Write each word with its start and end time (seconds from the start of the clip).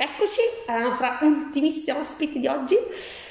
Eccoci 0.00 0.40
alla 0.66 0.84
nostra 0.84 1.18
ultimissima 1.22 1.98
ospite 1.98 2.38
di 2.38 2.46
oggi. 2.46 2.76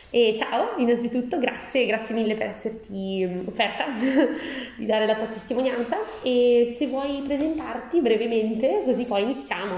E 0.10 0.33
ciao, 0.38 0.78
innanzitutto 0.78 1.38
grazie, 1.38 1.86
grazie 1.86 2.16
mille 2.16 2.36
per 2.36 2.47
esserti 2.47 3.25
mm, 3.25 3.47
offerta 3.47 3.86
di 4.76 4.86
dare 4.86 5.06
la 5.06 5.16
tua 5.16 5.28
testimonianza 5.28 5.98
e 6.22 6.76
se 6.78 6.88
vuoi 6.88 7.22
presentarti 7.26 8.02
brevemente 8.02 8.84
così 8.84 9.06
poi 9.06 9.24
iniziamo. 9.24 9.76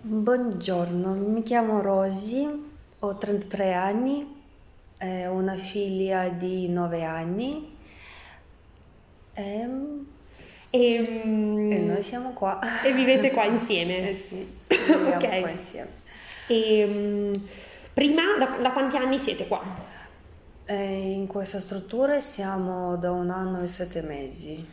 Buongiorno, 0.00 1.12
mi 1.14 1.42
chiamo 1.42 1.80
Rosy, 1.80 2.46
ho 2.98 3.16
33 3.16 3.72
anni, 3.72 4.42
ho 4.98 5.32
una 5.32 5.56
figlia 5.56 6.28
di 6.28 6.68
9 6.68 7.04
anni 7.04 7.76
e 9.32 9.68
e, 10.76 11.24
mm, 11.26 11.72
e, 11.72 11.78
noi 11.78 12.02
siamo 12.02 12.32
qua. 12.32 12.60
E 12.82 12.92
vivete 12.92 13.30
qua 13.30 13.44
insieme? 13.48 14.10
Eh 14.10 14.14
sì, 14.14 14.58
viviamo 14.66 15.14
okay. 15.16 15.40
qua 15.40 15.50
insieme. 15.50 15.90
E 16.46 16.84
um, 16.84 17.32
prima, 17.92 18.22
da, 18.38 18.58
da, 18.60 18.72
quanti 18.72 18.96
anni 18.96 19.18
siete 19.18 19.46
qua? 19.48 19.62
Eh, 20.64 21.12
in 21.12 21.26
questa 21.26 21.60
struttura 21.60 22.20
siamo 22.20 22.96
da 22.96 23.10
un 23.10 23.30
anno 23.30 23.60
e 23.62 23.66
sette 23.66 24.02
mesi, 24.02 24.64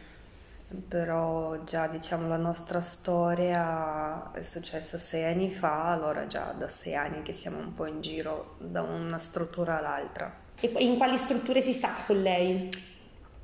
però 0.88 1.64
già 1.64 1.88
diciamo 1.88 2.28
la 2.28 2.38
nostra 2.38 2.82
storia 2.82 4.32
è 4.34 4.42
successa 4.44 4.98
sei 4.98 5.24
anni 5.26 5.50
fa, 5.52 5.92
allora 5.92 6.28
già 6.28 6.54
da 6.58 6.68
sei 6.68 6.96
anni 6.96 7.22
che 7.22 7.34
siamo 7.34 7.60
un 7.60 7.74
po' 7.74 7.86
in 7.86 8.02
giro 8.02 8.56
da 8.60 8.82
una 8.82 9.20
struttura 9.20 9.78
all'altra. 9.78 10.42
E 10.60 10.72
in 10.80 10.98
quali 10.98 11.18
strutture 11.18 11.62
si 11.62 11.74
sta 11.74 11.94
con 12.06 12.22
lei? 12.22 12.70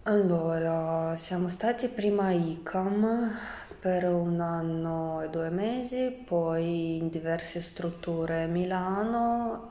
Allora, 0.10 1.16
siamo 1.18 1.50
stati 1.50 1.88
prima 1.88 2.26
a 2.26 2.32
ICAM 2.32 3.32
per 3.80 4.06
un 4.06 4.40
anno 4.40 5.22
e 5.22 5.30
due 5.30 5.52
mesi, 5.52 6.24
poi 6.26 6.98
in 6.98 7.10
diverse 7.10 7.62
strutture 7.62 8.42
a 8.42 8.48
Milano, 8.48 9.68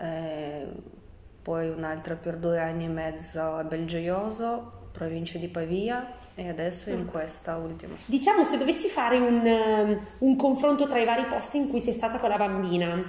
poi 1.42 1.68
un'altra 1.68 2.14
per 2.14 2.36
due 2.36 2.60
anni 2.60 2.84
e 2.84 2.88
mezzo 2.88 3.42
a 3.56 3.64
Belgioioso, 3.64 4.90
provincia 4.92 5.38
di 5.38 5.48
Pavia 5.48 6.08
e 6.36 6.48
adesso 6.48 6.90
in 6.90 7.00
mm. 7.00 7.08
questa 7.08 7.56
ultima. 7.56 7.94
Diciamo 8.04 8.44
se 8.44 8.58
dovessi 8.58 8.86
fare 8.86 9.18
un, 9.18 9.44
um, 9.44 10.06
un 10.18 10.36
confronto 10.36 10.86
tra 10.86 11.00
i 11.00 11.04
vari 11.04 11.24
posti 11.24 11.56
in 11.56 11.68
cui 11.68 11.80
sei 11.80 11.92
stata 11.92 12.20
con 12.20 12.28
la 12.28 12.36
bambina, 12.36 13.02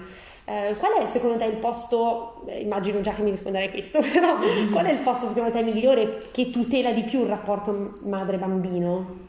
eh, 0.50 0.76
qual 0.80 0.94
è 0.94 1.06
secondo 1.06 1.38
te 1.38 1.46
il 1.46 1.58
posto, 1.58 2.44
eh, 2.48 2.62
immagino 2.62 3.02
già 3.02 3.14
che 3.14 3.22
mi 3.22 3.30
risponderai 3.30 3.70
questo, 3.70 4.02
però 4.12 4.36
qual 4.72 4.86
è 4.88 4.92
il 4.92 5.00
posto 5.00 5.28
secondo 5.28 5.52
te 5.52 5.62
migliore 5.62 6.30
che 6.32 6.50
tutela 6.50 6.92
di 6.92 7.04
più 7.04 7.22
il 7.22 7.28
rapporto 7.28 8.00
madre-bambino? 8.06 9.28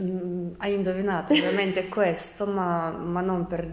Mm, 0.00 0.52
hai 0.56 0.72
indovinato 0.72 1.34
veramente 1.34 1.88
questo, 1.88 2.46
ma, 2.46 2.90
ma 2.90 3.20
non, 3.20 3.46
per, 3.46 3.68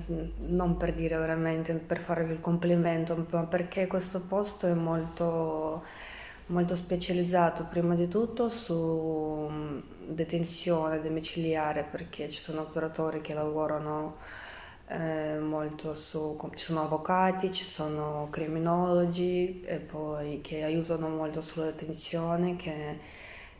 non, 0.47 0.75
per, 0.75 0.93
dire 0.93 1.15
veramente, 1.15 1.71
per 1.75 1.99
farvi 1.99 2.33
il 2.33 2.41
complimento, 2.41 3.25
ma 3.29 3.43
perché 3.43 3.87
questo 3.87 4.19
posto 4.19 4.67
è 4.67 4.73
molto, 4.73 5.81
molto 6.47 6.75
specializzato 6.75 7.67
prima 7.69 7.95
di 7.95 8.09
tutto 8.09 8.49
su 8.49 9.47
mm, 9.49 9.79
detenzione 10.07 10.99
domiciliare, 11.01 11.85
perché 11.89 12.29
ci 12.29 12.39
sono 12.39 12.61
operatori 12.61 13.21
che 13.21 13.33
lavorano 13.33 14.17
eh, 14.87 15.34
molto 15.65 15.95
su, 15.95 16.37
ci 16.53 16.63
sono 16.63 16.83
avvocati, 16.83 17.51
ci 17.51 17.63
sono 17.63 18.27
criminologi 18.29 19.61
e 19.65 19.77
poi 19.77 20.39
che 20.41 20.63
aiutano 20.63 21.09
molto 21.09 21.41
sulla 21.41 21.65
detenzione, 21.65 22.55
che, 22.55 22.99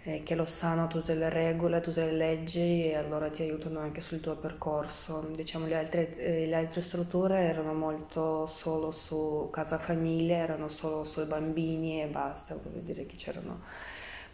eh, 0.03 0.23
che 0.23 0.35
lo 0.35 0.45
sanno 0.45 0.87
tutte 0.87 1.15
le 1.15 1.29
regole, 1.29 1.81
tutte 1.81 2.05
le 2.05 2.11
leggi 2.11 2.85
e 2.89 2.95
allora 2.95 3.29
ti 3.29 3.41
aiutano 3.41 3.79
anche 3.79 4.01
sul 4.01 4.21
tuo 4.21 4.35
percorso. 4.35 5.27
Diciamo 5.33 5.65
le 5.65 5.75
altre, 5.77 6.15
eh, 6.17 6.45
le 6.45 6.55
altre 6.55 6.81
strutture 6.81 7.39
erano 7.39 7.73
molto 7.73 8.45
solo 8.45 8.91
su 8.91 9.49
casa 9.51 9.79
famiglia, 9.79 10.37
erano 10.37 10.67
solo 10.67 11.03
sui 11.03 11.25
bambini 11.25 12.01
e 12.03 12.07
basta, 12.07 12.55
voglio 12.55 12.81
dire 12.81 13.05
che 13.05 13.15
c'erano 13.15 13.61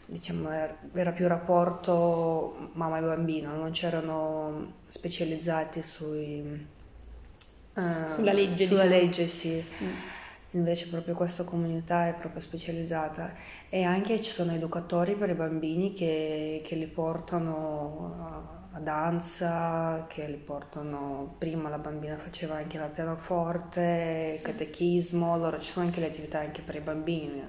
diciamo, 0.06 0.50
era 0.94 1.12
più 1.12 1.28
rapporto 1.28 2.72
mamma 2.74 2.98
e 2.98 3.02
bambino, 3.02 3.56
non 3.56 3.72
c'erano 3.72 4.74
specializzati 4.88 5.82
sui, 5.82 6.68
uh, 7.76 8.14
sulla 8.14 8.34
legge. 8.34 8.66
Sulla 8.66 8.84
diciamo. 8.84 9.02
legge, 9.02 9.28
sì. 9.28 9.64
Mm. 9.84 9.90
Invece 10.54 10.90
proprio 10.90 11.16
questa 11.16 11.46
comunità 11.46 12.08
è 12.08 12.14
proprio 12.14 12.42
specializzata 12.42 13.34
e 13.70 13.84
anche 13.84 14.22
ci 14.22 14.32
sono 14.32 14.52
educatori 14.52 15.16
per 15.16 15.30
i 15.30 15.34
bambini 15.34 15.94
che, 15.94 16.62
che 16.66 16.76
li 16.76 16.88
portano 16.88 18.18
a, 18.20 18.78
a 18.78 18.80
danza, 18.80 20.06
che 20.10 20.28
li 20.28 20.36
portano, 20.36 21.36
prima 21.38 21.70
la 21.70 21.78
bambina 21.78 22.18
faceva 22.18 22.56
anche 22.56 22.78
la 22.78 22.88
pianoforte, 22.88 24.42
catechismo, 24.44 25.34
allora 25.34 25.58
ci 25.58 25.72
sono 25.72 25.86
anche 25.86 26.02
le 26.02 26.08
attività 26.08 26.40
anche 26.40 26.62
per 26.62 26.76
i 26.76 26.82
bambini, 26.82 27.42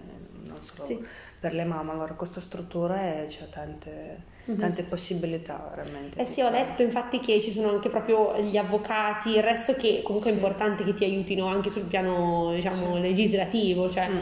non 0.46 0.58
solo 0.62 0.86
sì. 0.86 1.04
per 1.40 1.54
le 1.54 1.64
mamme, 1.64 1.92
allora 1.92 2.14
questa 2.14 2.40
struttura 2.40 2.96
c'è 3.26 3.48
tante 3.48 4.30
mm-hmm. 4.48 4.58
tante 4.58 4.82
possibilità 4.84 5.72
veramente. 5.74 6.20
Eh 6.20 6.26
sì, 6.26 6.40
ho 6.40 6.50
letto 6.50 6.82
infatti 6.82 7.20
che 7.20 7.40
ci 7.40 7.50
sono 7.50 7.70
anche 7.70 7.88
proprio 7.88 8.38
gli 8.40 8.56
avvocati, 8.56 9.36
il 9.36 9.42
resto 9.42 9.74
che 9.74 10.02
comunque 10.02 10.30
sì. 10.30 10.36
è 10.36 10.40
importante 10.40 10.84
che 10.84 10.94
ti 10.94 11.04
aiutino 11.04 11.46
anche 11.46 11.70
sul 11.70 11.84
piano 11.84 12.52
diciamo, 12.54 12.96
sì. 12.96 13.00
legislativo. 13.00 13.90
Cioè. 13.90 14.08
Mm. 14.08 14.18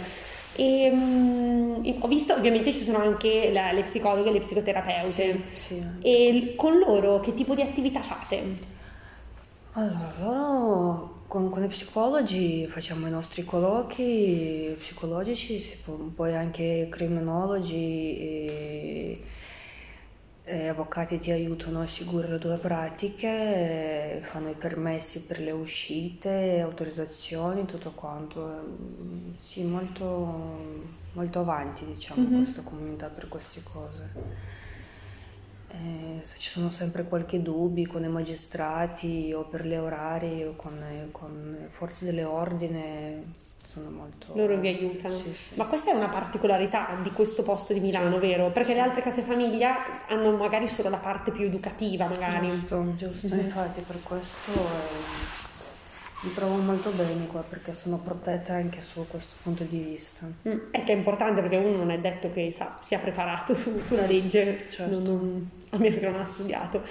E, 0.57 0.91
um, 0.91 1.97
ho 2.01 2.09
visto 2.09 2.35
ovviamente 2.35 2.73
ci 2.73 2.83
sono 2.83 2.99
anche 2.99 3.51
la, 3.53 3.73
le 3.73 3.83
psicologhe 3.83 4.29
e 4.29 4.33
le 4.33 4.39
psicoterapeute. 4.41 5.43
Sì, 5.55 5.67
sì, 5.67 5.83
e 6.03 6.55
con 6.57 6.77
loro 6.79 7.21
che 7.21 7.33
tipo 7.35 7.55
di 7.55 7.63
attività 7.63 8.01
fate? 8.01 8.79
Allora, 9.73 10.13
loro 10.19 11.20
con, 11.31 11.49
con, 11.49 11.63
i 11.63 11.69
psicologi 11.69 12.67
facciamo 12.67 13.07
i 13.07 13.11
nostri 13.11 13.45
colloqui 13.45 14.75
psicologici, 14.81 15.65
poi 16.13 16.35
anche 16.35 16.89
criminologi. 16.91 18.19
E 18.19 19.23
eh, 20.51 20.67
avvocati 20.67 21.19
ti 21.21 21.31
aiutano 21.31 21.83
a 21.83 21.87
seguire 21.87 22.27
le 22.27 22.39
tue 22.39 22.57
pratiche, 22.57 24.21
fanno 24.23 24.51
i 24.51 24.55
permessi 24.55 25.21
per 25.21 25.39
le 25.39 25.53
uscite, 25.53 26.59
autorizzazioni, 26.61 27.65
tutto 27.67 27.93
quanto. 27.93 29.39
Sì, 29.39 29.63
molto, 29.63 30.59
molto 31.13 31.39
avanti 31.39 31.85
diciamo 31.85 32.23
mm-hmm. 32.27 32.43
questa 32.43 32.63
comunità 32.63 33.07
per 33.07 33.29
queste 33.29 33.63
cose. 33.63 34.59
Eh, 35.73 36.21
se 36.23 36.37
ci 36.39 36.49
sono 36.49 36.71
sempre 36.71 37.05
qualche 37.05 37.41
dubbio 37.41 37.89
con 37.89 38.03
i 38.05 38.09
magistrati 38.09 39.33
o 39.33 39.45
per 39.45 39.65
gli 39.65 39.75
orari 39.75 40.43
o 40.43 40.55
con, 40.57 41.09
con 41.13 41.67
forze 41.71 42.05
dell'ordine 42.05 43.23
sono 43.71 43.89
molto... 43.91 44.33
Loro 44.35 44.57
vi 44.57 44.67
aiutano. 44.67 45.17
Sì, 45.17 45.33
sì. 45.33 45.57
Ma 45.57 45.67
questa 45.67 45.93
è 45.93 45.95
una 45.95 46.09
particolarità 46.09 46.99
di 47.03 47.11
questo 47.13 47.45
posto 47.45 47.73
di 47.73 47.79
Milano, 47.79 48.15
sì, 48.15 48.27
vero? 48.27 48.51
Perché 48.51 48.75
le 48.75 48.81
altre 48.81 49.01
case 49.01 49.23
famiglia 49.23 50.07
hanno 50.09 50.37
magari 50.37 50.67
solo 50.67 50.89
la 50.89 50.97
parte 50.97 51.31
più 51.31 51.45
educativa, 51.45 52.09
magari. 52.09 52.49
Giusto, 52.49 52.95
giusto. 52.97 53.29
Mm-hmm. 53.29 53.45
Infatti 53.45 53.81
per 53.83 54.03
questo 54.03 54.53
eh, 54.53 55.50
mi 56.23 56.35
trovo 56.35 56.57
molto 56.57 56.91
bene 56.91 57.27
qua 57.27 57.41
perché 57.41 57.73
sono 57.73 57.97
protetta 57.99 58.53
anche 58.53 58.83
su 58.83 59.07
questo 59.09 59.37
punto 59.43 59.65
di 59.65 59.79
vista. 59.79 60.27
Mm, 60.49 60.71
è 60.71 60.85
che 60.85 60.93
è 60.93 60.97
importante 60.97 61.41
perché 61.41 61.57
uno 61.57 61.79
non 61.79 61.91
è 61.91 61.99
detto 61.99 62.31
che 62.31 62.53
sa, 62.55 62.79
sia 62.83 62.99
preparato 62.99 63.55
su, 63.55 63.81
sulla 63.87 64.07
legge, 64.07 64.67
certo. 64.69 65.01
non, 65.01 65.03
non, 65.03 65.51
a 65.71 65.79
meno 65.79 65.99
che 65.99 66.11
non 66.11 66.21
ha 66.21 66.25
studiato. 66.25 66.83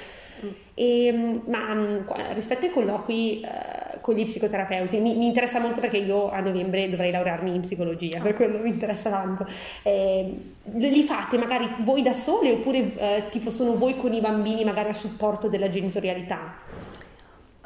E, 0.73 1.41
ma 1.45 1.75
mm, 1.75 2.07
rispetto 2.33 2.65
ai 2.65 2.71
colloqui 2.71 3.41
eh, 3.41 3.99
con 3.99 4.15
gli 4.15 4.23
psicoterapeuti, 4.23 4.97
mi, 4.99 5.15
mi, 5.15 5.27
interessa 5.27 5.59
molto 5.59 5.81
perché 5.81 5.97
io 5.97 6.29
a 6.29 6.39
novembre 6.39 6.89
dovrei 6.89 7.11
laurearmi 7.11 7.53
in 7.53 7.61
psicologia, 7.61 8.19
per 8.21 8.33
quello 8.33 8.57
mi 8.57 8.69
interessa 8.69 9.09
tanto. 9.09 9.45
Eh, 9.83 10.33
li 10.73 11.03
fate 11.03 11.37
magari 11.37 11.67
voi 11.79 12.01
da 12.01 12.13
sole 12.13 12.51
oppure 12.51 12.95
eh, 12.95 13.23
tipo 13.29 13.49
sono 13.49 13.75
voi 13.75 13.97
con 13.97 14.13
i 14.13 14.21
bambini 14.21 14.63
magari 14.63 14.89
a 14.89 14.93
supporto 14.93 15.49
della 15.49 15.69
genitorialità? 15.69 16.67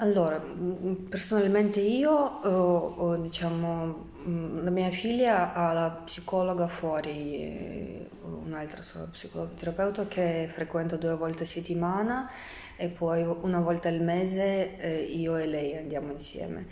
Allora, 0.03 0.37
mm, 0.37 1.05
personalmente 1.09 1.79
io 1.79 2.11
ho, 2.11 3.15
diciamo, 3.15 4.09
mm, 4.27 4.63
la 4.65 4.69
mia 4.69 4.91
figlia 4.91 5.53
ha 5.53 5.71
la 5.71 5.89
psicologa 6.03 6.67
fuori, 6.67 7.09
eh, 7.41 8.09
un'altra 8.43 8.81
psicologa 9.09 10.05
che 10.09 10.49
frequento 10.51 10.97
due 10.97 11.15
volte 11.15 11.43
a 11.43 11.45
settimana 11.45 12.29
e 12.75 12.89
poi 12.89 13.23
una 13.23 13.61
volta 13.61 13.87
al 13.87 14.01
mese 14.01 14.77
eh, 14.77 15.03
io 15.03 15.37
e 15.37 15.45
lei 15.45 15.77
andiamo 15.77 16.11
insieme. 16.11 16.67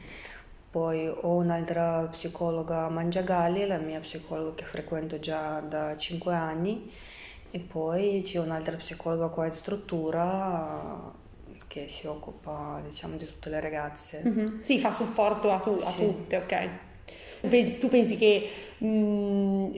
Poi 0.69 1.07
ho 1.07 1.35
un'altra 1.35 2.07
psicologa 2.11 2.83
a 2.85 2.89
Mangiagalli, 2.89 3.65
la 3.65 3.77
mia 3.77 3.99
psicologa 4.01 4.55
che 4.55 4.65
frequento 4.65 5.19
già 5.19 5.61
da 5.61 5.95
5 5.95 6.33
anni 6.33 6.91
e 7.49 7.59
poi 7.59 8.21
c'è 8.25 8.39
un'altra 8.39 8.75
psicologa 8.75 9.27
qua 9.29 9.45
in 9.45 9.53
struttura 9.53 11.19
che 11.71 11.87
si 11.87 12.05
occupa 12.05 12.81
diciamo 12.83 13.15
di 13.15 13.25
tutte 13.25 13.49
le 13.49 13.61
ragazze. 13.61 14.21
Mm-hmm. 14.27 14.59
Sì, 14.59 14.77
fa 14.77 14.91
supporto 14.91 15.49
a, 15.51 15.59
tu, 15.59 15.69
a 15.69 15.89
sì. 15.89 15.99
tutte, 15.99 16.35
ok. 16.35 17.79
Tu 17.79 17.87
pensi 17.87 18.17
che 18.17 18.49
mh, 18.79 18.87
mm, 18.87 19.71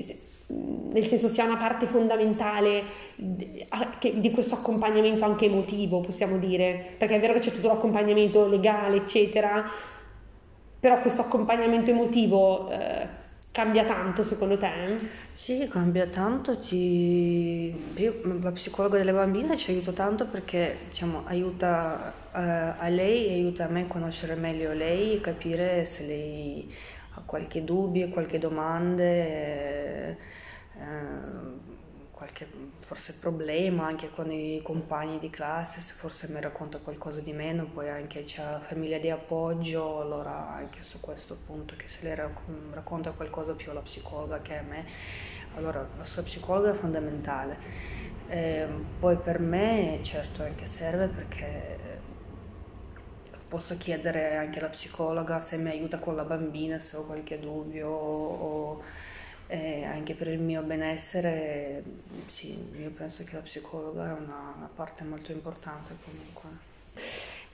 nel 0.91 1.05
senso 1.05 1.27
sia 1.27 1.45
una 1.45 1.57
parte 1.57 1.85
fondamentale 1.85 2.83
di 3.15 4.31
questo 4.31 4.55
accompagnamento 4.55 5.23
anche 5.23 5.45
emotivo, 5.45 6.01
possiamo 6.01 6.39
dire, 6.39 6.95
perché 6.97 7.17
è 7.17 7.19
vero 7.19 7.33
che 7.33 7.39
c'è 7.39 7.51
tutto 7.51 7.67
l'accompagnamento 7.67 8.47
legale, 8.47 8.97
eccetera, 8.97 9.63
però 10.79 10.99
questo 10.99 11.21
accompagnamento 11.21 11.91
emotivo 11.91 12.71
eh, 12.71 13.07
cambia 13.53 13.85
tanto 13.85 14.23
secondo 14.23 14.57
te? 14.57 14.99
Sì, 15.31 15.67
cambia 15.69 16.07
tanto, 16.07 16.59
ci... 16.59 17.69
Io, 18.01 18.21
la 18.41 18.51
psicologa 18.51 18.97
delle 18.97 19.13
bambine 19.13 19.55
ci 19.57 19.69
aiuta 19.71 19.91
tanto 19.91 20.25
perché 20.25 20.77
diciamo, 20.87 21.21
aiuta 21.25 22.13
uh, 22.31 22.37
a 22.83 22.87
lei, 22.89 23.29
aiuta 23.29 23.65
a 23.65 23.67
me 23.67 23.81
a 23.83 23.85
conoscere 23.85 24.33
meglio 24.35 24.73
lei 24.73 25.15
e 25.17 25.21
capire 25.21 25.85
se 25.85 26.05
lei 26.05 26.75
ha 27.13 27.21
qualche 27.25 27.63
dubbio, 27.63 28.09
qualche 28.09 28.39
domanda. 28.39 29.03
Eh, 29.03 30.17
eh, 30.75 31.81
qualche 32.23 32.47
forse 32.79 33.15
problema 33.19 33.85
anche 33.85 34.09
con 34.09 34.31
i 34.31 34.61
compagni 34.63 35.19
di 35.19 35.29
classe, 35.29 35.81
se 35.81 35.93
forse 35.93 36.29
mi 36.29 36.39
racconta 36.39 36.79
qualcosa 36.79 37.19
di 37.19 37.33
meno, 37.33 37.65
poi 37.65 37.89
anche 37.89 38.23
c'è 38.23 38.59
famiglia 38.61 38.97
di 38.97 39.09
appoggio, 39.09 39.99
allora 39.99 40.49
anche 40.51 40.83
su 40.83 41.01
questo 41.01 41.37
punto 41.45 41.75
che 41.75 41.89
se 41.89 41.99
lei 42.03 42.15
racconta 42.15 43.11
qualcosa 43.11 43.55
più 43.55 43.71
alla 43.71 43.81
psicologa 43.81 44.41
che 44.41 44.57
a 44.57 44.61
me, 44.61 44.85
allora 45.55 45.85
la 45.97 46.05
sua 46.05 46.23
psicologa 46.23 46.71
è 46.71 46.73
fondamentale. 46.73 47.57
Eh, 48.29 48.67
poi 48.99 49.17
per 49.17 49.39
me 49.39 49.99
certo 50.01 50.43
anche 50.43 50.65
serve 50.65 51.07
perché 51.07 52.01
posso 53.49 53.75
chiedere 53.75 54.37
anche 54.37 54.59
alla 54.59 54.69
psicologa 54.69 55.41
se 55.41 55.57
mi 55.57 55.69
aiuta 55.69 55.99
con 55.99 56.15
la 56.15 56.23
bambina, 56.23 56.79
se 56.79 56.95
ho 56.95 57.03
qualche 57.03 57.37
dubbio 57.37 57.89
o 57.89 58.81
e 59.53 59.83
anche 59.83 60.15
per 60.15 60.29
il 60.29 60.39
mio 60.39 60.63
benessere, 60.63 61.83
sì, 62.25 62.57
io 62.75 62.89
penso 62.89 63.23
che 63.23 63.35
la 63.35 63.41
psicologa 63.41 64.09
è 64.09 64.19
una 64.19 64.67
parte 64.73 65.03
molto 65.03 65.31
importante 65.31 65.93
comunque. 66.03 66.49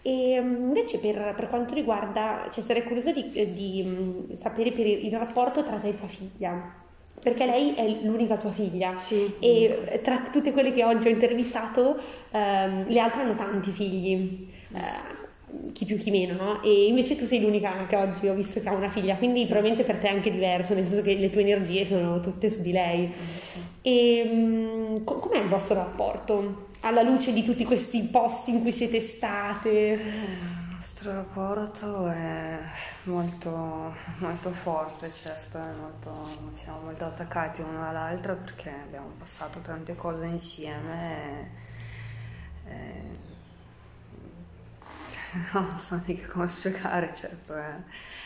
E 0.01 0.40
mm, 0.40 0.56
invece 0.68 1.00
per, 1.00 1.34
per 1.36 1.50
quanto 1.50 1.74
riguarda, 1.74 2.48
cioè 2.50 2.63
sarei 2.63 2.84
curiosa 2.84 3.12
di, 3.12 3.30
di 3.30 3.84
mm, 3.86 4.31
sapere 4.31 4.72
per 4.72 4.88
il, 4.88 5.07
il 5.07 5.18
rapporto 5.18 5.62
tra 5.62 5.75
te 5.75 5.90
e 5.90 5.98
tua 5.98 6.07
figlia, 6.07 6.74
perché 7.22 7.46
lei 7.46 7.74
è 7.75 7.86
l'unica 8.04 8.38
tua 8.38 8.54
figlia 8.54 8.98
sì. 8.98 9.36
e 9.40 10.00
tra 10.02 10.30
tutte 10.31 10.54
quelle 10.54 10.72
che 10.72 10.86
oggi 10.86 11.07
ho 11.07 11.12
intervistato 11.12 12.00
ehm, 12.31 12.88
le 12.88 13.00
altre 13.00 13.22
hanno 13.24 13.36
tanti 13.36 13.72
figli. 13.72 14.48
Eh, 14.74 15.28
chi 15.74 15.86
più 15.86 15.98
chi 15.98 16.12
meno, 16.12 16.34
no? 16.34 16.63
E 16.63 16.88
invece 16.88 17.16
tu 17.16 17.25
sei 17.25 17.42
l'unica 17.42 17.86
che 17.88 17.96
oggi 17.96 18.28
ho 18.28 18.34
visto 18.34 18.60
che 18.60 18.69
ha 18.69 18.74
una 18.74 18.90
figlia, 18.90 19.16
quindi 19.16 19.46
probabilmente 19.46 19.84
per 19.84 19.98
te 19.98 20.07
è 20.07 20.12
anche 20.12 20.31
diverso, 20.31 20.74
nel 20.74 20.86
senso 20.86 21.01
che 21.01 21.16
le 21.16 21.30
tue 21.30 21.42
energie 21.42 21.86
sono 21.86 22.19
tutte 22.19 22.50
su 22.50 22.62
di 22.62 22.72
lei. 22.72 23.12
E 23.81 24.28
um, 24.30 25.04
com'è 25.04 25.40
il 25.40 25.48
vostro 25.48 25.75
rapporto 25.75 26.68
alla 26.81 27.01
luce 27.01 27.34
di 27.34 27.44
tutti 27.44 27.63
questi 27.63 28.04
posti 28.04 28.51
in 28.51 28.62
cui 28.62 28.72
siete 28.72 29.00
state? 29.00 29.69
Il 29.69 30.74
nostro 30.74 31.12
rapporto 31.13 32.07
è 32.07 32.57
molto, 33.04 33.94
molto 34.18 34.52
forte, 34.52 35.10
certo, 35.10 35.60
molto, 35.80 36.12
siamo 36.56 36.81
molto 36.84 37.06
attaccati 37.06 37.62
uno 37.62 37.88
all'altro 37.88 38.36
perché 38.36 38.72
abbiamo 38.86 39.12
passato 39.18 39.60
tante 39.60 39.95
cose 39.95 40.25
insieme. 40.25 41.50
E, 42.66 42.72
e 42.72 43.29
non 45.54 45.78
so 45.78 46.02
mica 46.06 46.28
come 46.28 46.48
spiegare, 46.48 47.14
certo. 47.14 47.58
Eh. 47.58 48.18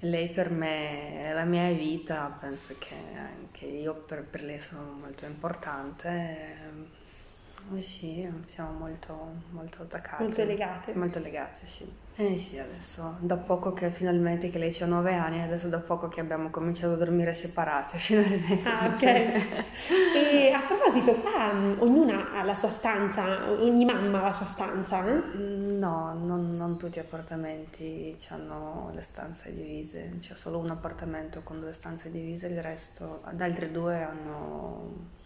Lei 0.00 0.30
per 0.30 0.50
me 0.50 1.28
è 1.28 1.32
la 1.32 1.44
mia 1.44 1.70
vita, 1.72 2.34
penso 2.40 2.74
che 2.78 2.94
anche 3.16 3.66
io 3.66 3.94
per, 3.94 4.24
per 4.24 4.42
lei 4.42 4.58
sono 4.58 4.92
molto 4.92 5.26
importante. 5.26 6.98
Eh, 7.76 7.80
sì, 7.82 8.28
siamo 8.46 8.72
molto, 8.72 9.16
molto 9.50 9.82
attaccati. 9.82 10.22
Molto 10.22 10.44
legate. 10.44 10.94
Molto 10.94 11.18
legate, 11.18 11.66
sì. 11.66 12.08
Eh 12.16 12.36
sì, 12.36 12.58
adesso 12.58 13.16
da 13.20 13.38
poco 13.38 13.72
che 13.72 13.90
finalmente 13.90 14.50
che 14.50 14.58
lei 14.58 14.76
ha 14.80 14.86
nove 14.86 15.14
anni, 15.14 15.40
adesso 15.40 15.68
da 15.68 15.78
poco 15.78 16.08
che 16.08 16.20
abbiamo 16.20 16.50
cominciato 16.50 16.92
a 16.92 16.96
dormire 16.96 17.32
separate 17.32 17.96
finalmente. 17.98 18.68
Ah, 18.68 18.86
ok. 18.88 19.02
e 19.02 20.52
a 20.52 20.60
proposito, 20.60 21.14
qua 21.14 21.50
um, 21.52 21.76
ognuna 21.78 22.32
ha 22.32 22.44
la 22.44 22.54
sua 22.54 22.68
stanza, 22.68 23.50
ogni 23.50 23.86
mamma 23.86 24.18
ha 24.18 24.24
la 24.24 24.32
sua 24.32 24.44
stanza? 24.44 25.00
Mm, 25.02 25.78
no, 25.78 26.12
non, 26.12 26.48
non 26.48 26.76
tutti 26.76 26.96
gli 26.96 27.02
appartamenti 27.02 28.14
hanno 28.28 28.90
le 28.92 29.00
stanze 29.00 29.54
divise, 29.54 30.16
c'è 30.18 30.34
solo 30.34 30.58
un 30.58 30.68
appartamento 30.68 31.40
con 31.42 31.58
due 31.58 31.72
stanze 31.72 32.10
divise, 32.10 32.48
il 32.48 32.60
resto, 32.60 33.22
gli 33.34 33.42
altri 33.42 33.70
due 33.70 34.02
hanno 34.02 35.18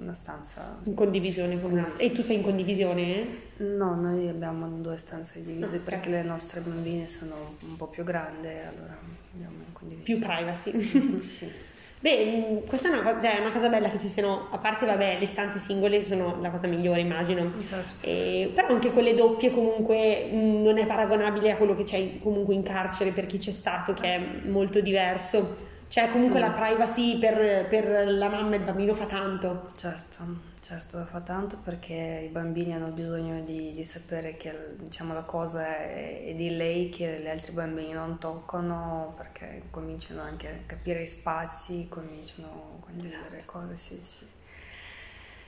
una 0.00 0.14
stanza 0.14 0.78
in 0.84 0.94
condivisione 0.94 1.60
con 1.60 1.72
un'altra. 1.72 2.02
E 2.02 2.12
tu 2.12 2.22
sei 2.22 2.36
in 2.36 2.42
condivisione? 2.42 3.26
No, 3.56 3.94
noi 3.94 4.28
abbiamo 4.28 4.66
due 4.68 4.96
stanze 4.96 5.42
divise 5.42 5.76
okay. 5.76 5.78
perché 5.78 6.10
le 6.10 6.22
nostre 6.22 6.60
bambine 6.60 7.06
sono 7.06 7.56
un 7.60 7.76
po' 7.76 7.86
più 7.86 8.04
grandi, 8.04 8.48
allora 8.48 8.96
abbiamo 9.34 9.56
in 9.66 9.72
condivisione. 9.72 10.02
Più 10.02 10.18
privacy. 10.18 11.22
sì. 11.22 11.72
Beh, 12.04 12.60
mm, 12.62 12.66
questa 12.66 12.88
è 12.88 12.98
una, 12.98 13.18
cioè, 13.18 13.40
una, 13.40 13.50
cosa 13.50 13.68
bella 13.70 13.88
che 13.88 13.98
ci 13.98 14.08
siano, 14.08 14.48
a 14.50 14.58
parte 14.58 14.84
vabbè, 14.84 15.16
le 15.18 15.26
stanze 15.26 15.58
singole 15.58 16.04
sono 16.04 16.38
la 16.40 16.50
cosa 16.50 16.66
migliore, 16.66 17.00
immagino. 17.00 17.50
Certo. 17.64 18.06
E, 18.06 18.52
però 18.54 18.68
anche 18.68 18.90
quelle 18.90 19.14
doppie 19.14 19.50
comunque 19.50 20.28
mm, 20.30 20.62
non 20.62 20.76
è 20.76 20.86
paragonabile 20.86 21.52
a 21.52 21.56
quello 21.56 21.74
che 21.74 21.84
c'è 21.84 22.18
comunque 22.20 22.54
in 22.54 22.62
carcere 22.62 23.10
per 23.10 23.24
chi 23.24 23.38
c'è 23.38 23.52
stato, 23.52 23.94
che 23.94 24.16
è 24.16 24.48
molto 24.48 24.80
diverso. 24.80 25.72
Cioè 25.94 26.08
comunque 26.08 26.40
mm. 26.40 26.42
la 26.42 26.50
privacy 26.50 27.18
per, 27.20 27.68
per, 27.68 28.08
la 28.08 28.28
mamma 28.28 28.54
e 28.54 28.58
il 28.58 28.64
bambino 28.64 28.94
fa 28.94 29.06
tanto. 29.06 29.70
Certo, 29.76 30.24
certo, 30.60 31.04
fa 31.04 31.20
tanto 31.20 31.56
perché 31.62 32.24
i 32.28 32.32
bambini 32.32 32.74
hanno 32.74 32.88
bisogno 32.88 33.40
di, 33.44 33.70
di 33.70 33.84
sapere 33.84 34.36
che 34.36 34.74
diciamo, 34.76 35.14
la 35.14 35.22
cosa 35.22 35.64
è, 35.64 36.24
è, 36.24 36.34
di 36.34 36.56
lei 36.56 36.88
che 36.88 37.20
gli 37.20 37.28
altri 37.28 37.52
bambini 37.52 37.92
non 37.92 38.18
toccano 38.18 39.14
perché 39.16 39.62
cominciano 39.70 40.22
anche 40.22 40.48
a 40.48 40.66
capire 40.66 41.02
i 41.04 41.06
spazi, 41.06 41.86
cominciano 41.88 42.80
a 42.80 42.84
condividere 42.84 43.36
esatto. 43.36 43.52
cose, 43.52 43.76
sì, 43.76 43.98
sì. 44.02 44.26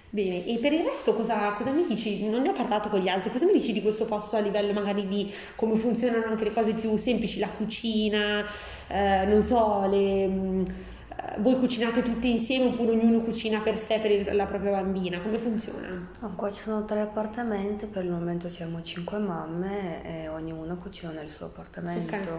Bene, 0.08 0.46
e 0.46 0.58
per 0.58 0.72
il 0.72 0.84
resto 0.84 1.14
cosa, 1.14 1.52
cosa, 1.54 1.70
mi 1.72 1.84
dici? 1.87 2.28
Non 2.28 2.42
ne 2.42 2.50
ho 2.50 2.52
parlato 2.52 2.88
con 2.88 3.00
gli 3.00 3.08
altri, 3.08 3.31
cosa 3.31 3.44
mi 3.44 3.52
dici 3.52 3.72
di 3.72 3.82
questo 3.82 4.04
posto 4.04 4.37
a 4.37 4.38
livello 4.38 4.72
magari 4.72 5.08
di 5.08 5.31
come 5.56 5.76
funzionano 5.76 6.26
anche 6.26 6.44
le 6.44 6.52
cose 6.52 6.72
più 6.72 6.96
semplici, 6.96 7.40
la 7.40 7.49
cucina, 7.49 8.46
eh, 8.88 9.25
non 9.27 9.43
so, 9.43 9.87
le, 9.87 10.27
mm, 10.29 10.65
eh, 10.65 11.41
voi 11.41 11.56
cucinate 11.56 12.03
tutte 12.03 12.27
insieme 12.27 12.67
oppure 12.67 12.93
ognuno 12.93 13.21
cucina 13.21 13.61
per 13.61 13.79
sé, 13.79 13.99
per 13.99 14.35
la 14.35 14.47
propria 14.47 14.73
bambina, 14.73 15.21
come 15.21 15.38
funziona? 15.38 16.09
Oh, 16.21 16.35
qua 16.35 16.50
ci 16.50 16.62
sono 16.62 16.85
tre 16.85 17.00
appartamenti, 17.00 17.87
per 17.87 18.05
il 18.05 18.11
momento 18.11 18.49
siamo 18.49 18.83
cinque 18.83 19.19
mamme 19.19 20.05
e 20.05 20.29
ognuno 20.29 20.77
cucina 20.77 21.12
nel 21.12 21.31
suo 21.31 21.47
appartamento. 21.47 22.15
Okay. 22.15 22.38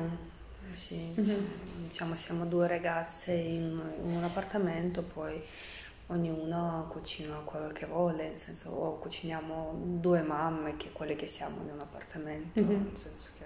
Sì, 0.71 1.13
mm-hmm. 1.19 1.45
diciamo 1.87 2.15
siamo 2.15 2.45
due 2.45 2.67
ragazze 2.67 3.33
in, 3.33 3.81
in 4.03 4.15
un 4.15 4.23
appartamento, 4.23 5.01
poi 5.01 5.41
ognuno 6.07 6.85
cucina 6.89 7.35
quello 7.43 7.69
che 7.69 7.85
vuole, 7.85 8.29
nel 8.29 8.37
senso 8.37 8.69
o 8.69 8.99
cuciniamo 8.99 9.97
due 9.99 10.21
mamme 10.21 10.77
che 10.77 10.91
quelle 10.91 11.15
che 11.15 11.27
siamo 11.27 11.61
in 11.63 11.71
un 11.73 11.79
appartamento, 11.79 12.59
mm-hmm. 12.59 12.83
nel 12.83 12.97
senso 12.97 13.31
che 13.37 13.45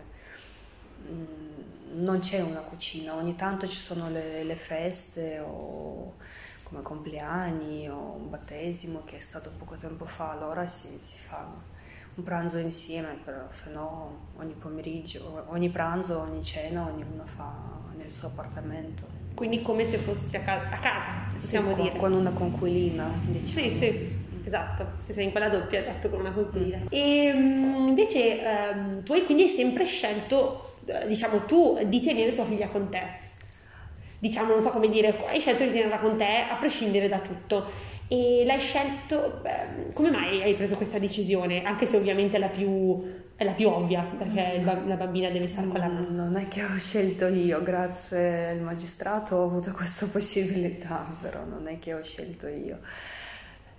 non 1.94 2.20
c'è 2.20 2.42
una 2.42 2.62
cucina, 2.62 3.16
ogni 3.16 3.36
tanto 3.36 3.68
ci 3.68 3.78
sono 3.78 4.10
le, 4.10 4.44
le, 4.44 4.56
feste 4.56 5.40
o 5.40 6.16
come 6.64 6.82
compleanni 6.82 7.90
o 7.90 8.14
un 8.14 8.30
battesimo 8.30 9.04
che 9.04 9.18
è 9.18 9.20
stato 9.20 9.52
poco 9.58 9.76
tempo 9.76 10.06
fa, 10.06 10.32
allora 10.32 10.68
si, 10.68 10.98
si 11.02 11.18
fa 11.18 11.50
un 12.14 12.24
pranzo 12.24 12.58
insieme, 12.58 13.20
però 13.24 13.48
se 13.52 13.72
no 13.72 14.30
ogni 14.38 14.54
pomeriggio, 14.54 15.46
ogni 15.48 15.70
pranzo, 15.70 16.20
ogni 16.20 16.44
cena 16.44 16.86
ognuno 16.86 17.26
fa 17.26 17.54
nel 17.96 18.12
suo 18.12 18.30
appartamento 18.30 19.22
quindi 19.42 19.62
come 19.64 19.86
se 19.86 19.98
fossi 19.98 20.36
a, 20.36 20.42
ca- 20.42 20.70
a 20.70 20.78
casa, 20.78 21.34
possiamo 21.34 21.74
sì, 21.74 21.82
dire. 21.82 21.98
Con 21.98 22.14
una 22.14 22.30
conquilina, 22.30 23.12
diciamo. 23.26 23.68
Sì, 23.68 23.74
sì, 23.74 24.21
esatto, 24.44 24.94
se 25.00 25.14
sei 25.14 25.26
in 25.26 25.32
quella 25.32 25.50
doppia, 25.50 25.80
esatto, 25.80 26.10
con 26.10 26.20
una 26.20 26.32
conquilina. 26.32 26.80
E 26.90 27.32
um, 27.34 27.88
invece 27.88 28.40
um, 28.74 29.04
tu 29.04 29.14
hai 29.14 29.26
quindi 29.26 29.48
sempre 29.48 29.86
scelto, 29.86 30.74
eh, 30.86 31.08
diciamo, 31.08 31.46
tu 31.46 31.80
di 31.86 32.02
tenere 32.02 32.34
tua 32.36 32.46
figlia 32.46 32.70
con 32.70 32.90
te. 32.90 33.20
Diciamo, 34.20 34.54
non 34.54 34.62
so 34.62 34.70
come 34.70 34.90
dire, 34.90 35.16
hai 35.28 35.40
scelto 35.40 35.64
di 35.64 35.72
tenerla 35.72 35.98
con 35.98 36.16
te 36.16 36.46
a 36.50 36.56
prescindere 36.56 37.08
da 37.08 37.20
tutto. 37.20 37.90
E 38.08 38.44
l'hai 38.46 38.60
scelto, 38.60 39.40
beh, 39.42 39.94
come 39.94 40.12
mai 40.12 40.44
hai 40.44 40.54
preso 40.54 40.76
questa 40.76 41.00
decisione? 41.00 41.64
Anche 41.64 41.88
se 41.88 41.96
ovviamente 41.96 42.36
è 42.36 42.40
la 42.40 42.50
più, 42.50 43.02
è 43.38 43.46
la 43.46 43.54
più 43.54 43.70
ovvia, 43.70 44.02
perché 44.02 44.62
la 44.62 44.96
bambina 44.96 45.30
deve 45.30 45.48
stare 45.48 45.68
con 45.68 45.80
la 45.80 45.88
mamma. 45.88 46.26
Non 46.26 46.36
è 46.36 46.50
che 46.50 46.62
ho 46.62 46.78
scelto 46.78 47.28
io, 47.28 47.64
grazie 47.64 48.50
al 48.50 48.60
magistrato 48.60 49.38
ho 49.38 49.46
avuto 49.46 49.72
questa 49.72 50.08
possibilità, 50.08 51.08
però 51.22 51.46
non 51.46 51.70
è 51.70 51.80
che 51.80 51.94
ho 51.94 52.04
scelto 52.04 52.48
io. 52.48 52.80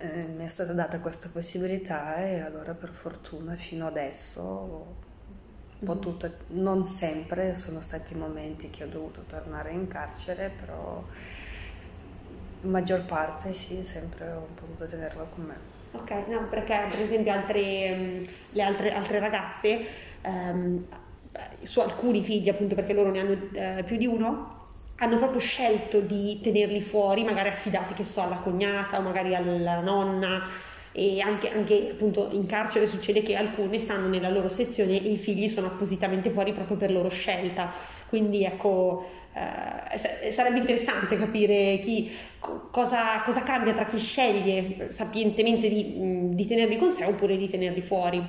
Eh, 0.03 0.25
mi 0.35 0.45
è 0.45 0.49
stata 0.49 0.73
data 0.73 0.99
questa 0.99 1.29
possibilità 1.31 2.17
e 2.17 2.41
allora 2.41 2.73
per 2.73 2.89
fortuna 2.89 3.55
fino 3.55 3.87
adesso 3.87 4.41
ho 4.41 4.95
potuto, 5.79 6.29
non 6.47 6.85
sempre 6.85 7.55
sono 7.55 7.79
stati 7.79 8.13
momenti 8.13 8.69
che 8.69 8.83
ho 8.83 8.87
dovuto 8.87 9.23
tornare 9.29 9.71
in 9.71 9.87
carcere, 9.87 10.51
però 10.59 11.01
maggior 12.63 13.05
parte 13.05 13.53
sì, 13.53 13.81
sempre 13.85 14.29
ho 14.29 14.45
potuto 14.53 14.85
tenerla 14.87 15.23
con 15.23 15.45
me. 15.45 15.55
Ok, 15.93 16.27
no, 16.27 16.47
perché 16.49 16.85
per 16.89 16.99
esempio 16.99 17.31
altre, 17.31 17.95
mm, 17.95 18.23
le 18.51 18.61
altre, 18.61 18.93
altre 18.93 19.19
ragazze, 19.19 19.85
ehm, 20.19 20.85
su 21.61 21.79
alcuni 21.79 22.21
figli, 22.25 22.49
appunto 22.49 22.75
perché 22.75 22.91
loro 22.91 23.09
ne 23.09 23.19
hanno 23.21 23.37
eh, 23.53 23.83
più 23.85 23.95
di 23.95 24.05
uno, 24.05 24.62
hanno 24.97 25.17
proprio 25.17 25.39
scelto 25.39 25.99
di 25.99 26.39
tenerli 26.41 26.81
fuori, 26.81 27.23
magari 27.23 27.49
affidati, 27.49 27.93
che 27.93 28.03
so, 28.03 28.21
alla 28.21 28.37
cognata 28.37 28.99
o 28.99 29.01
magari 29.01 29.35
alla 29.35 29.81
nonna. 29.81 30.47
E 30.95 31.21
anche, 31.21 31.51
anche, 31.51 31.89
appunto 31.91 32.29
in 32.33 32.45
carcere 32.45 32.85
succede 32.85 33.23
che 33.23 33.35
alcune 33.35 33.79
stanno 33.79 34.07
nella 34.07 34.29
loro 34.29 34.47
sezione 34.47 35.01
e 35.03 35.09
i 35.09 35.17
figli 35.17 35.49
sono 35.49 35.65
appositamente 35.67 36.29
fuori 36.29 36.53
proprio 36.53 36.77
per 36.77 36.91
loro 36.91 37.09
scelta. 37.09 37.73
Quindi 38.07 38.43
ecco 38.43 39.09
eh, 39.33 40.31
sarebbe 40.31 40.59
interessante 40.59 41.17
capire 41.17 41.79
chi, 41.79 42.11
cosa, 42.39 43.23
cosa, 43.23 43.41
cambia 43.41 43.73
tra 43.73 43.85
chi 43.85 43.97
sceglie 43.97 44.89
sapientemente 44.91 45.67
di, 45.67 46.35
di 46.35 46.45
tenerli 46.45 46.77
con 46.77 46.91
sé 46.91 47.05
oppure 47.05 47.37
di 47.37 47.49
tenerli 47.49 47.81
fuori 47.81 48.23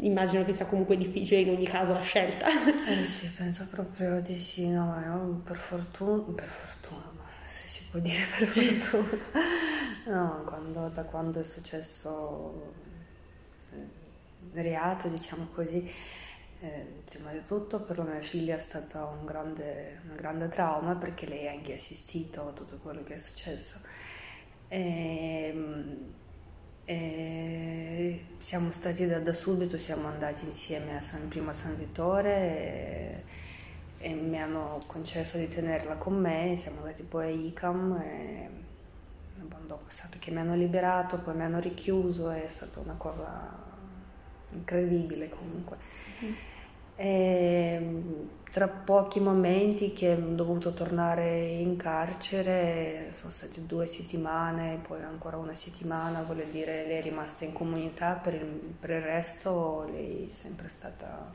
immagino 0.00 0.44
che 0.44 0.52
sia 0.52 0.66
comunque 0.66 0.96
difficile 0.96 1.40
in 1.40 1.50
ogni 1.50 1.66
caso 1.66 1.92
la 1.92 2.02
scelta 2.02 2.46
eh 2.86 3.04
sì 3.04 3.30
penso 3.30 3.66
proprio 3.70 4.20
di 4.20 4.36
sì 4.36 4.68
no 4.68 5.40
per 5.44 5.56
fortuna 5.56 6.32
per 6.34 6.48
fortuna 6.48 7.18
può 7.90 8.00
dire 8.00 8.22
per 8.38 8.48
fortuna. 8.78 9.22
no, 10.06 10.42
quando, 10.44 10.88
da 10.88 11.04
quando 11.04 11.40
è 11.40 11.44
successo 11.44 12.74
il 14.52 14.62
reato, 14.62 15.08
diciamo 15.08 15.48
così, 15.54 15.90
eh, 16.60 17.02
prima 17.04 17.32
di 17.32 17.44
tutto 17.46 17.82
per 17.82 17.98
la 17.98 18.04
mia 18.04 18.20
figlia 18.20 18.56
è 18.56 18.60
stato 18.60 19.16
un 19.18 19.24
grande, 19.24 20.00
un 20.08 20.16
grande 20.16 20.48
trauma 20.48 20.94
perché 20.96 21.26
lei 21.26 21.48
ha 21.48 21.52
anche 21.52 21.74
assistito 21.74 22.48
a 22.48 22.52
tutto 22.52 22.78
quello 22.78 23.02
che 23.04 23.14
è 23.14 23.18
successo. 23.18 23.80
E, 24.68 25.96
e 26.84 27.47
siamo 28.48 28.72
stati 28.72 29.06
da, 29.06 29.18
da, 29.18 29.34
subito, 29.34 29.76
siamo 29.76 30.08
andati 30.08 30.46
insieme 30.46 30.96
a 30.96 31.02
San, 31.02 31.28
prima 31.28 31.52
San 31.52 31.76
Vittore. 31.76 32.30
E, 32.32 33.22
e 33.98 34.14
mi 34.14 34.40
hanno 34.40 34.80
concesso 34.86 35.36
di 35.36 35.48
tenerla 35.48 35.96
con 35.96 36.18
me, 36.18 36.56
siamo 36.56 36.78
andati 36.78 37.02
poi 37.02 37.26
a 37.26 37.28
ICAM 37.28 38.00
e 38.00 38.48
dopo 39.66 39.82
è 39.86 39.92
stato 39.92 40.16
che 40.18 40.30
mi 40.30 40.38
hanno 40.38 40.54
liberato, 40.54 41.18
poi 41.18 41.34
mi 41.34 41.42
hanno 41.42 41.60
richiuso, 41.60 42.30
è 42.30 42.46
stata 42.48 42.80
una 42.80 42.94
cosa 42.96 43.54
incredibile 44.52 45.28
comunque. 45.28 45.76
Mm. 46.24 46.32
E, 47.00 48.02
tra 48.50 48.66
pochi 48.66 49.20
momenti 49.20 49.92
che 49.92 50.14
ho 50.14 50.34
dovuto 50.34 50.72
tornare 50.72 51.46
in 51.46 51.76
carcere, 51.76 53.12
sono 53.12 53.30
state 53.30 53.64
due 53.66 53.86
settimane, 53.86 54.80
poi 54.84 55.02
ancora 55.02 55.36
una 55.36 55.54
settimana, 55.54 56.22
vuol 56.22 56.42
dire 56.50 56.86
lei 56.88 56.98
è 56.98 57.02
rimasta 57.02 57.44
in 57.44 57.52
comunità, 57.52 58.14
per 58.14 58.34
il, 58.34 58.44
per 58.44 58.90
il 58.90 59.02
resto 59.02 59.86
lei 59.92 60.26
è 60.28 60.32
sempre 60.32 60.66
stata 60.66 61.32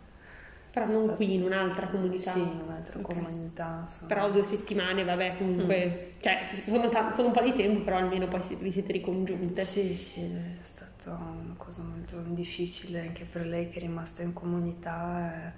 però 0.74 0.88
non 0.88 1.16
qui, 1.16 1.36
in 1.36 1.44
un'altra 1.44 1.88
comunità. 1.88 2.34
Sì, 2.34 2.40
in 2.40 2.62
un'altra 2.66 3.00
okay. 3.00 3.16
comunità. 3.16 3.86
Sono... 3.88 4.08
Però 4.08 4.32
due 4.32 4.44
settimane, 4.44 5.04
vabbè, 5.04 5.38
comunque, 5.38 6.16
mm. 6.16 6.20
cioè, 6.20 6.40
sono, 6.66 6.90
t- 6.90 7.14
sono, 7.14 7.28
un 7.28 7.34
po' 7.34 7.42
di 7.42 7.54
tempo, 7.54 7.82
però 7.82 7.98
almeno 7.98 8.28
poi 8.28 8.42
vi 8.60 8.72
siete 8.72 8.92
ricongiunte. 8.92 9.66
Sì, 9.66 9.94
sì, 9.94 10.22
è 10.22 10.64
stata 10.64 11.12
una 11.12 11.54
cosa 11.58 11.84
molto 11.84 12.18
difficile 12.34 13.02
anche 13.02 13.24
per 13.24 13.46
lei 13.46 13.70
che 13.70 13.78
è 13.78 13.82
rimasta 13.82 14.24
in 14.24 14.34
comunità. 14.34 15.32
Eh. 15.32 15.52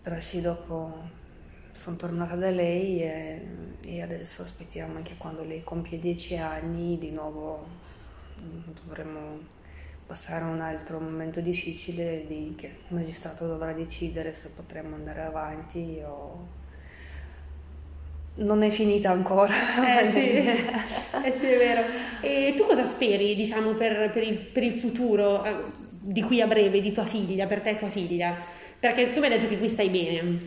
Però 0.00 0.18
sì, 0.18 0.40
dopo 0.40 1.20
sono 1.72 1.96
tornata 1.96 2.34
da 2.34 2.48
lei 2.48 3.02
e, 3.02 3.46
e 3.82 4.00
adesso 4.00 4.40
aspettiamo 4.40 4.96
anche 4.96 5.16
quando 5.18 5.44
lei 5.44 5.62
compie 5.62 5.98
dieci 5.98 6.34
anni, 6.36 6.96
di 6.96 7.10
nuovo 7.10 7.66
mm, 8.40 8.70
dovremo 8.86 9.60
passare 10.12 10.44
a 10.44 10.48
un 10.48 10.60
altro 10.60 11.00
momento 11.00 11.40
difficile 11.40 12.26
di 12.26 12.54
che 12.54 12.66
il 12.66 12.94
magistrato 12.94 13.46
dovrà 13.46 13.72
decidere 13.72 14.34
se 14.34 14.50
potremo 14.54 14.94
andare 14.94 15.22
avanti 15.22 16.02
o 16.04 16.48
non 18.34 18.62
è 18.62 18.68
finita 18.68 19.10
ancora. 19.10 19.54
Eh 20.00 20.10
sì, 20.10 20.18
eh 21.24 21.32
sì, 21.32 21.46
è 21.46 21.56
vero. 21.56 21.84
E 22.20 22.52
tu 22.54 22.66
cosa 22.66 22.84
speri, 22.84 23.34
diciamo, 23.34 23.72
per, 23.72 24.10
per, 24.10 24.22
il, 24.22 24.36
per, 24.36 24.62
il, 24.62 24.74
futuro 24.74 25.42
eh, 25.44 25.54
di 26.00 26.20
qui 26.20 26.42
a 26.42 26.46
breve, 26.46 26.82
di 26.82 26.92
tua 26.92 27.06
figlia, 27.06 27.46
per 27.46 27.62
te 27.62 27.70
e 27.70 27.76
tua 27.76 27.88
figlia? 27.88 28.36
Perché 28.78 29.14
tu 29.14 29.20
mi 29.20 29.26
hai 29.28 29.38
detto 29.38 29.48
che 29.48 29.56
qui 29.56 29.68
stai 29.68 29.88
bene. 29.88 30.40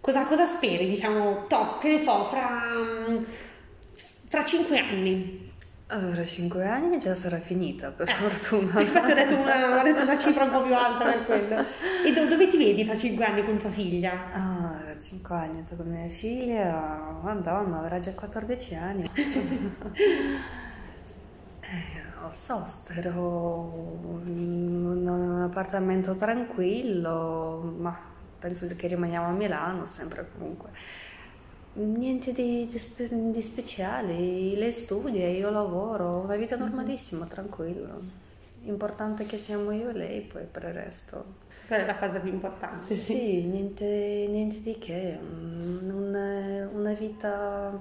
Cosa, 0.00 0.24
cosa 0.24 0.46
speri, 0.46 0.86
diciamo, 0.86 1.46
top, 1.46 1.80
che 1.80 1.88
ne 1.88 1.98
so, 1.98 2.24
fra, 2.24 2.62
fra 4.28 4.44
cinque 4.44 4.78
anni? 4.78 5.49
Allora, 5.92 6.24
5 6.24 6.64
anni 6.68 7.00
già 7.00 7.16
sarà 7.16 7.38
finita, 7.38 7.90
per 7.90 8.08
eh, 8.08 8.12
fortuna. 8.12 8.80
Infatti 8.80 9.10
ho 9.10 9.14
detto, 9.14 9.34
una, 9.36 9.80
ho 9.80 9.82
detto 9.82 10.02
una 10.02 10.16
cifra 10.22 10.44
un 10.44 10.50
po' 10.50 10.62
più 10.62 10.72
alta 10.72 11.04
per 11.04 11.24
quello. 11.24 11.64
E 12.06 12.12
do, 12.14 12.28
dove 12.28 12.46
ti 12.46 12.56
vedi 12.58 12.84
fra 12.84 12.96
5 12.96 13.24
anni 13.24 13.44
con 13.44 13.56
tua 13.56 13.70
figlia? 13.70 14.12
Ah, 14.32 14.78
5 15.00 15.34
anni 15.34 15.64
con 15.76 15.88
mia 15.88 16.08
figlia, 16.08 17.18
madonna, 17.22 17.80
avrà 17.80 17.98
già 17.98 18.12
14 18.12 18.74
anni. 18.76 19.10
eh, 19.12 19.28
non 22.20 22.32
so, 22.32 22.64
spero 22.68 23.98
in 24.26 25.08
un 25.08 25.42
appartamento 25.42 26.14
tranquillo, 26.14 27.74
ma 27.78 27.98
penso 28.38 28.68
che 28.76 28.86
rimaniamo 28.86 29.26
a 29.26 29.32
Milano 29.32 29.86
sempre 29.86 30.30
comunque 30.38 30.70
Niente 31.72 32.32
di, 32.32 32.66
di, 32.66 33.30
di, 33.30 33.42
speciale, 33.42 34.14
lei 34.14 34.72
studia, 34.72 35.28
io 35.28 35.50
lavoro, 35.50 36.18
una 36.18 36.36
vita 36.36 36.56
mhm. 36.56 36.62
normalissima, 36.62 37.20
mm-hmm. 37.20 37.30
tranquilla. 37.30 37.96
Importante 38.64 39.24
che 39.24 39.38
siamo 39.38 39.70
io 39.70 39.88
e 39.88 39.92
lei, 39.92 40.20
poi 40.20 40.44
per 40.50 40.64
il 40.64 40.74
resto. 40.74 41.24
Quella 41.66 41.84
è 41.84 41.86
la 41.86 41.96
cosa 41.96 42.18
più 42.18 42.32
importante. 42.32 42.94
Sì, 42.94 43.14
sì 43.14 43.42
niente, 43.44 44.26
niente, 44.28 44.60
di 44.60 44.76
che, 44.78 45.18
una, 45.20 46.68
una, 46.72 46.92
vita 46.92 47.80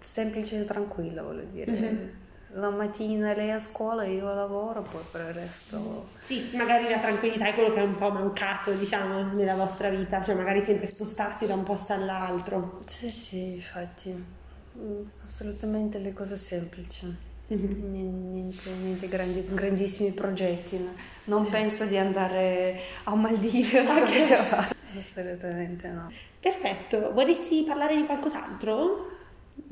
semplice 0.00 0.60
e 0.60 0.64
tranquilla, 0.64 1.22
voglio 1.22 1.44
dire. 1.44 1.72
Mm-hmm 1.72 2.24
la 2.54 2.70
mattina 2.70 3.34
lei 3.34 3.50
a 3.50 3.60
scuola 3.60 4.04
e 4.04 4.14
io 4.14 4.28
a 4.28 4.34
lavoro, 4.34 4.82
poi 4.82 5.02
per 5.10 5.22
il 5.28 5.34
resto... 5.34 6.08
Sì, 6.22 6.50
magari 6.54 6.88
la 6.88 6.98
tranquillità 6.98 7.48
è 7.48 7.54
quello 7.54 7.72
che 7.72 7.80
è 7.80 7.84
un 7.84 7.96
po' 7.96 8.10
mancato, 8.10 8.72
diciamo, 8.72 9.32
nella 9.32 9.54
vostra 9.54 9.88
vita, 9.88 10.22
cioè 10.22 10.34
magari 10.34 10.62
sempre 10.62 10.86
spostarsi 10.86 11.46
da 11.46 11.54
un 11.54 11.64
posto 11.64 11.92
all'altro. 11.92 12.78
Sì, 12.86 13.10
sì, 13.10 13.54
infatti, 13.54 14.10
mm, 14.78 15.02
assolutamente 15.24 15.98
le 15.98 16.12
cose 16.12 16.36
semplici. 16.36 17.34
Mm-hmm. 17.52 17.92
Niente, 18.32 18.70
niente 18.82 19.08
grandi, 19.08 19.46
grandissimi 19.48 20.10
progetti, 20.10 20.84
non 21.24 21.48
penso 21.48 21.84
di 21.84 21.96
andare 21.96 22.80
a 23.04 23.14
Maldive 23.14 23.80
okay. 23.80 24.74
assolutamente 24.98 25.88
no. 25.88 26.10
Perfetto, 26.40 27.12
vorresti 27.12 27.64
parlare 27.66 27.96
di 27.96 28.04
qualcos'altro? 28.04 29.14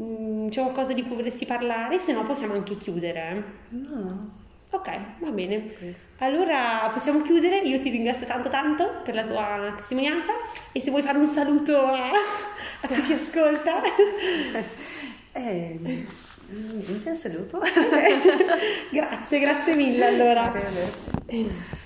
Mm, 0.01 0.49
c'è 0.49 0.61
qualcosa 0.61 0.93
di 0.93 1.03
cui 1.03 1.17
vorresti 1.17 1.47
parlare? 1.47 1.99
Se 1.99 2.13
no 2.13 2.25
possiamo 2.25 2.55
anche 2.55 2.77
chiudere. 2.77 3.45
No. 3.69 4.43
Ok, 4.71 4.91
va 5.21 5.31
bene. 5.31 5.65
Allora 6.19 6.91
possiamo 6.93 7.23
chiudere. 7.23 7.59
Io 7.61 7.81
ti 7.81 7.91
ringrazio 7.91 8.27
tanto 8.27 8.49
tanto 8.49 9.03
per 9.05 9.15
la 9.15 9.25
tua 9.25 9.73
testimonianza 9.77 10.33
e 10.73 10.81
se 10.81 10.91
vuoi 10.91 11.03
fare 11.03 11.19
un 11.19 11.29
saluto 11.29 11.79
a, 11.79 12.11
a 12.11 12.87
chi 12.87 13.03
ci 13.03 13.13
ascolta. 13.13 13.83
eh, 15.33 15.79
niente, 16.49 17.15
saluto. 17.15 17.61
grazie, 18.91 19.39
grazie 19.39 19.77
mille 19.77 20.07
allora. 20.07 20.49
Grazie. 20.49 21.83